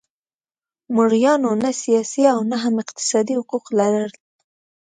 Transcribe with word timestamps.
مریانو 0.95 1.51
نه 1.63 1.71
سیاسي 1.83 2.23
او 2.33 2.39
نه 2.51 2.57
هم 2.63 2.75
اقتصادي 2.83 3.33
حقوق 3.39 3.65
لرل. 3.77 4.11